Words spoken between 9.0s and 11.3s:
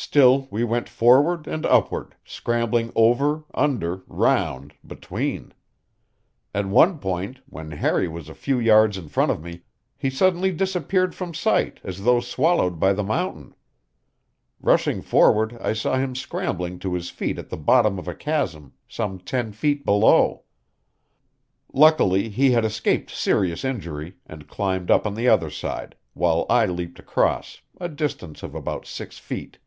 front of me, he suddenly disappeared